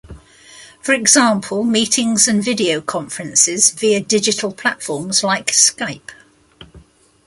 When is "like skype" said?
5.23-6.09